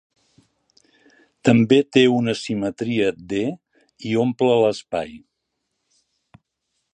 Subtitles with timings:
[1.49, 3.43] També té una simetria d
[4.13, 5.15] i omple l'espai.